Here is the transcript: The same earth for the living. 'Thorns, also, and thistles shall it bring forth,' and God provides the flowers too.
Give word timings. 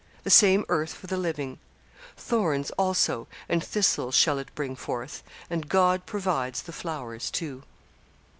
The 0.23 0.31
same 0.31 0.65
earth 0.67 0.95
for 0.95 1.05
the 1.05 1.15
living. 1.15 1.59
'Thorns, 2.17 2.71
also, 2.71 3.27
and 3.47 3.63
thistles 3.63 4.15
shall 4.15 4.39
it 4.39 4.47
bring 4.55 4.75
forth,' 4.75 5.21
and 5.47 5.69
God 5.69 6.07
provides 6.07 6.63
the 6.63 6.73
flowers 6.73 7.29
too. 7.29 7.61